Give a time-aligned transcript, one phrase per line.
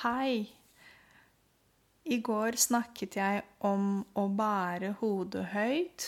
[0.00, 0.46] Hei.
[2.08, 6.04] I går snakket jeg om å bære hodet høyt.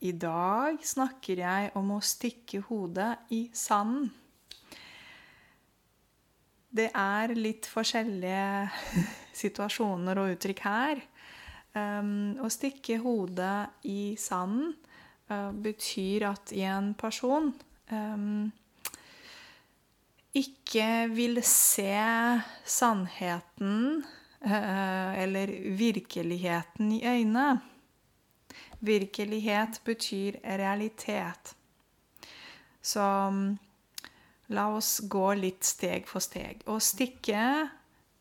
[0.00, 4.06] I dag snakker jeg om å stikke hodet i sanden.
[6.72, 9.02] Det er litt forskjellige
[9.42, 11.02] situasjoner og uttrykk her.
[11.76, 14.72] Um, å stikke hodet i sanden
[15.28, 17.52] uh, betyr at en person
[17.92, 18.48] um,
[20.36, 21.94] ikke vil se
[22.68, 24.02] sannheten
[24.44, 27.60] uh, eller virkeligheten i øynene.
[28.80, 31.54] Virkelighet betyr realitet.
[32.82, 33.04] Så
[34.48, 36.62] La oss gå litt steg for steg.
[36.64, 37.68] Å stikke,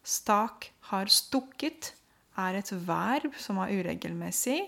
[0.04, 1.94] stak, har stukket,
[2.38, 4.60] er et verb som er uregelmessig.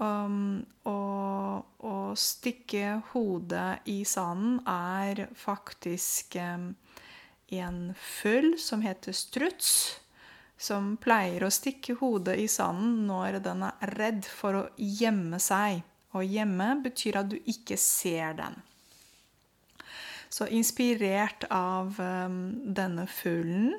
[0.00, 6.70] Um, og å stikke hodet i sanden er faktisk um,
[7.52, 10.00] en fugl som heter struts,
[10.56, 15.84] som pleier å stikke hodet i sanden når den er redd for å gjemme seg.
[16.16, 18.56] Og gjemme betyr at du ikke ser den.
[20.32, 22.40] Så inspirert av um,
[22.72, 23.76] denne fuglen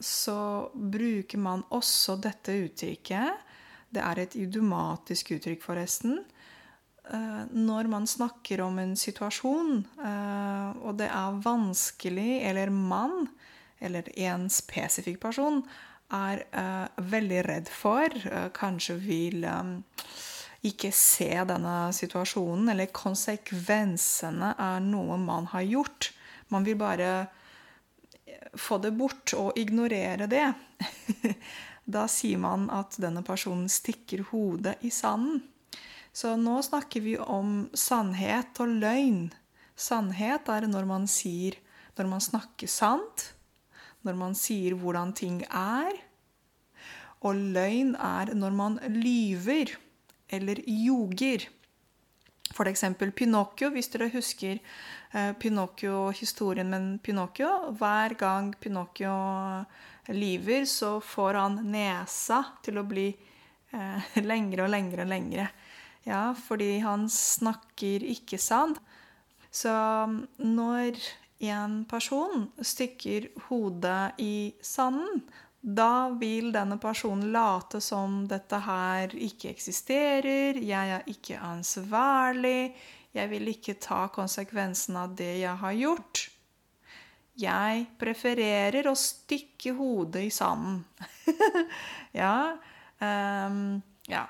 [0.00, 3.42] så bruker man også dette uttrykket.
[3.94, 6.18] Det er et idiomatisk uttrykk, forresten.
[7.04, 13.26] Uh, når man snakker om en situasjon, uh, og det er vanskelig, eller man,
[13.78, 15.60] eller en spesifikk person,
[16.14, 18.14] er uh, veldig redd for,
[18.56, 19.44] kanskje vil
[20.64, 26.08] ikke se denne situasjonen, eller konsekvensene er noe man har gjort.
[26.48, 27.10] Man vil bare
[28.56, 30.46] få det bort og ignorere det.
[31.84, 35.42] da sier man at denne personen stikker hodet i sanden.
[36.14, 39.32] Så nå snakker vi om sannhet og løgn.
[39.74, 41.58] Sannhet er når man sier
[41.94, 43.34] Når man snakker sant.
[44.02, 45.94] Når man sier hvordan ting er.
[47.22, 49.76] Og løgn er når man lyver
[50.28, 51.46] eller ljuger.
[52.54, 52.84] F.eks.
[53.16, 57.50] Pinocchio, hvis dere husker eh, Pinocchio-historien med Pinocchio.
[57.78, 59.14] Hver gang Pinocchio
[60.14, 65.48] lyver, så får han nesa til å bli eh, lengre og lengre og lengre.
[66.06, 68.78] Ja, fordi han snakker ikke sant.
[69.54, 69.72] Så
[70.38, 70.98] når
[71.44, 75.24] en person stikker hodet i sanden,
[75.64, 82.74] da vil denne personen late som dette her ikke eksisterer, jeg er ikke ansvarlig,
[83.16, 86.26] jeg vil ikke ta konsekvensen av det jeg har gjort.
[87.40, 90.84] Jeg prefererer å stikke hodet i sanden.
[92.20, 92.36] ja,
[93.00, 94.26] um, ja.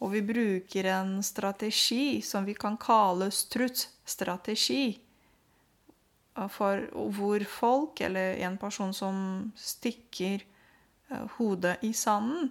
[0.00, 5.05] Og vi bruker en strategi som vi kan kalle strutsstrategi
[6.52, 6.84] for
[7.16, 9.18] hvor folk, eller en person som
[9.56, 10.42] stikker
[11.10, 12.50] eh, hodet i sanden,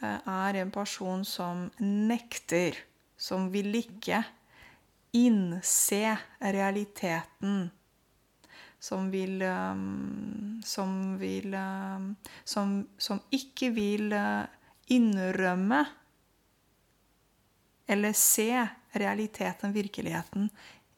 [0.00, 2.78] eh, er en person som nekter,
[3.16, 4.22] som vil ikke
[5.18, 7.70] innse realiteten.
[8.84, 9.40] Som vil
[10.64, 11.56] Som vil
[12.44, 14.44] Som, som ikke vil eh,
[14.92, 15.84] innrømme
[17.86, 20.50] eller se realiteten, virkeligheten,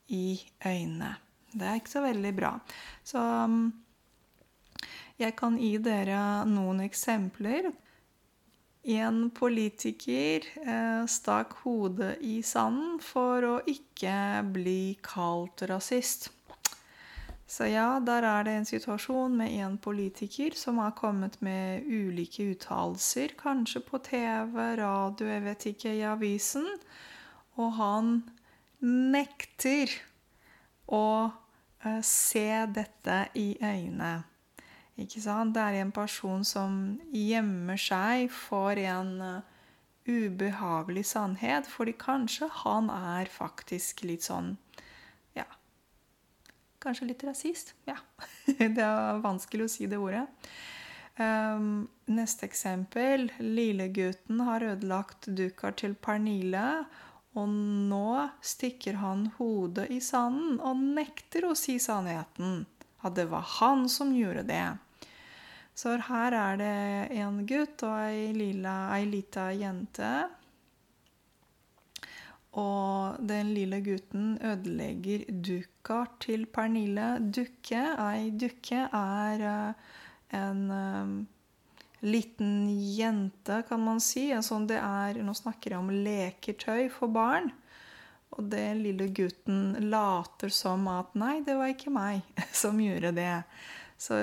[0.07, 1.17] i øynene.
[1.57, 2.53] Det er ikke så veldig bra.
[3.07, 3.67] Så um,
[5.17, 7.71] jeg kan gi dere noen eksempler.
[8.87, 16.29] En politiker eh, stakk hodet i sanden for å ikke bli kalt rasist.
[17.47, 22.51] Så ja, der er det en situasjon med en politiker som har kommet med ulike
[22.53, 26.67] uttalelser, kanskje på TV, radio, jeg vet ikke, i avisen,
[27.57, 28.11] og han
[28.83, 29.95] nekter
[30.91, 31.31] å
[32.07, 34.25] se dette i øynene.
[34.97, 35.55] Ikke sant?
[35.55, 36.77] Det er en person som
[37.13, 39.51] gjemmer seg for en eh,
[40.09, 44.55] ubehagelig sannhet, fordi kanskje han er faktisk litt sånn
[45.37, 45.45] Ja,
[46.81, 47.75] kanskje litt rasist.
[47.89, 47.99] Ja.
[48.47, 50.25] Det er vanskelig å si det ordet.
[51.17, 53.31] Um, neste eksempel.
[53.41, 56.85] Lillegutten har ødelagt dukka til Pernille
[57.37, 62.65] og nå stikker han hodet i sanden og nekter å si sannheten.
[63.05, 64.65] At det var han som gjorde det.
[65.77, 66.77] Så her er det
[67.21, 70.13] en gutt og ei, lilla, ei lita jente.
[72.57, 77.83] Og den lille gutten ødelegger dukka til Pernille Dukke.
[78.01, 79.91] Ei dukke er eh,
[80.41, 81.13] en eh,
[82.05, 84.29] liten jente, kan man si.
[84.45, 87.53] Sånn det er, nå snakker jeg om leketøy for barn.
[88.37, 92.23] Og den lille gutten later som at 'nei, det var ikke meg
[92.63, 93.43] som gjorde det'.
[93.99, 94.15] Så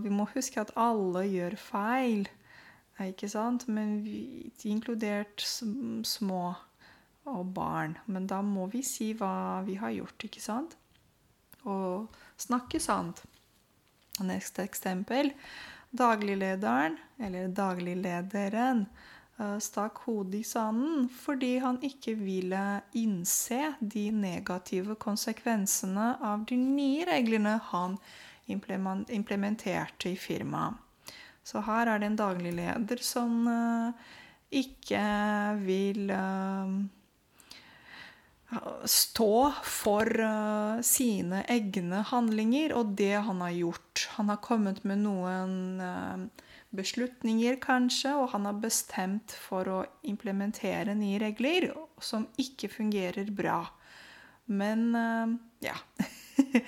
[0.00, 2.28] vi må huske at alle gjør feil,
[2.98, 3.66] ikke sant?
[3.68, 6.54] Men vi, inkludert små
[7.28, 7.98] og barn.
[8.06, 10.78] Men da må vi si hva vi har gjort, ikke sant?
[11.68, 12.08] Og
[12.40, 13.20] snakke sant.
[14.24, 15.34] Neste eksempel.
[15.90, 18.86] Dagliglederen, eller dagliglederen,
[19.38, 26.58] eh, stakk hodet i sanden fordi han ikke ville innse de negative konsekvensene av de
[26.60, 27.96] nye reglene han
[28.48, 30.76] implementerte i firmaet.
[31.42, 34.08] Så her er det en dagligleder som eh,
[34.60, 35.04] ikke
[35.64, 36.74] vil eh,
[38.84, 44.06] stå for uh, sine egne handlinger og det han har gjort.
[44.16, 49.78] Han har kommet med noen uh, beslutninger, kanskje, og han har bestemt for å
[50.08, 53.60] implementere nye regler som ikke fungerer bra.
[54.48, 55.76] Men uh, ja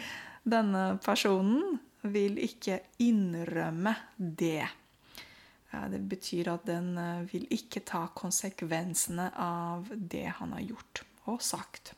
[0.51, 1.79] Denne personen
[2.11, 4.65] vil ikke innrømme det.
[5.71, 6.97] Det betyr at den
[7.29, 11.95] vil ikke ta konsekvensene av det han har gjort og sagt.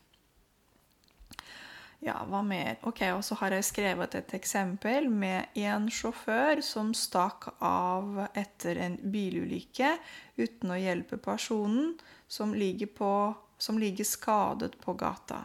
[2.03, 2.81] Ja, hva mer?
[2.83, 8.81] Ok, Og så har jeg skrevet et eksempel med en sjåfør som stakk av etter
[8.83, 9.93] en bilulykke
[10.35, 11.95] uten å hjelpe personen
[12.27, 13.13] som ligger, på,
[13.55, 15.45] som ligger skadet på gata.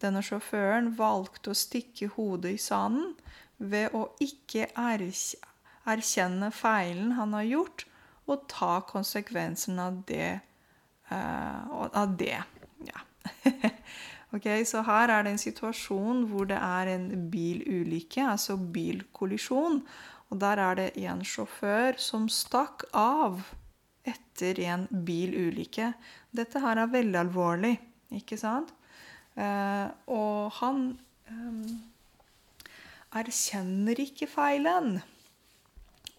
[0.00, 3.12] Denne sjåføren valgte å stikke hodet i sanden
[3.60, 7.84] ved å ikke erkjenne feilen han har gjort,
[8.24, 10.40] og ta konsekvensen av det.
[11.12, 12.38] Uh, av det.
[14.32, 19.82] Ok, Så her er det en situasjon hvor det er en bilulykke, altså bilkollisjon.
[20.32, 23.42] Og der er det en sjåfør som stakk av
[24.08, 25.90] etter en bilulykke.
[26.32, 27.74] Dette her er veldig alvorlig,
[28.16, 28.72] ikke sant?
[29.36, 30.80] Eh, og han
[31.28, 31.76] eh,
[33.20, 34.96] erkjenner ikke feilen.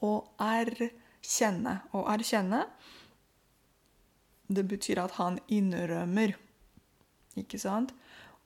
[0.06, 1.80] Å erkjenne.
[1.98, 2.66] Å erkjenne,
[4.54, 6.38] det betyr at han innrømmer.
[7.40, 7.94] Ikke sant?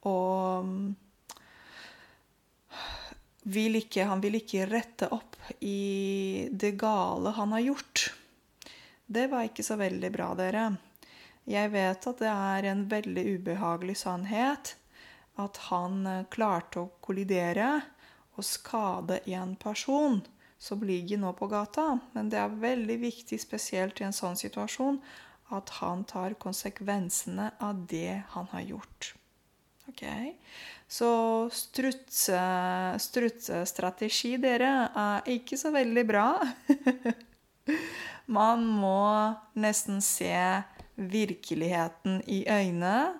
[0.08, 0.68] Og
[3.48, 8.10] vil ikke, han vil ikke rette opp i det gale han har gjort.
[9.08, 10.66] Det var ikke så veldig bra, dere.
[11.48, 14.74] Jeg vet at det er en veldig ubehagelig sannhet
[15.40, 17.70] at han eh, klarte å kollidere
[18.38, 20.20] og skade en person
[20.60, 22.00] som ligger nå på gata.
[22.14, 25.00] Men det er veldig viktig, spesielt i en sånn situasjon,
[25.54, 29.14] at han tar konsekvensene av det han har gjort.
[29.88, 30.04] Ok?
[30.88, 31.10] Så
[31.52, 32.42] strutse,
[33.00, 36.28] strutsestrategi, dere, er ikke så veldig bra.
[38.38, 39.08] Man må
[39.60, 40.36] nesten se
[40.98, 43.14] virkeligheten i øynene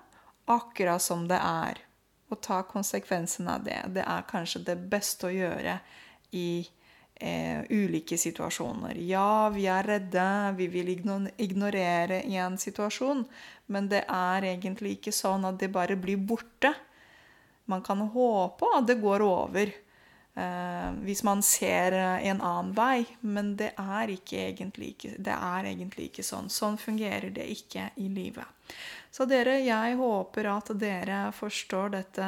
[0.48, 1.80] akkurat som det er.
[2.28, 3.80] Og ta konsekvensen av det.
[3.96, 5.78] Det er kanskje det beste å gjøre
[6.36, 6.66] i
[7.18, 8.98] eh, ulike situasjoner.
[9.08, 13.24] Ja, vi er redde, vi vil ignorere en situasjon,
[13.66, 16.74] men det er egentlig ikke sånn at det bare blir borte.
[17.68, 23.56] Man kan håpe at det går over eh, hvis man ser en annen vei, men
[23.60, 26.48] det er, egentlig ikke, det er egentlig ikke sånn.
[26.52, 28.46] Sånn fungerer det ikke i livet.
[29.10, 32.26] Så dere, jeg håper at dere forstår dette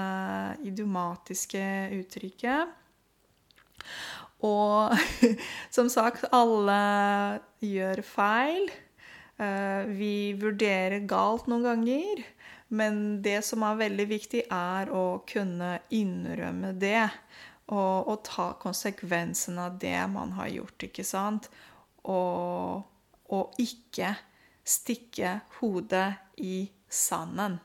[0.66, 1.64] idiomatiske
[2.00, 2.76] uttrykket.
[4.46, 4.94] Og
[5.76, 6.80] som sagt, alle
[7.64, 8.70] gjør feil.
[9.40, 12.25] Eh, vi vurderer galt noen ganger.
[12.70, 17.09] Men det som er veldig viktig, er å kunne innrømme det.
[17.70, 21.50] Og, og ta konsekvensen av det man har gjort, ikke sant?
[22.11, 22.82] Og,
[23.30, 24.14] og ikke
[24.66, 26.09] stikke hodet
[26.42, 27.59] i sanden.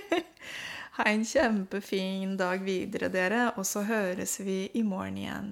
[0.98, 5.50] ha en kjempefin dag videre, dere, og så høres vi i morgen igjen.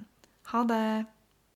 [0.49, 1.05] 好的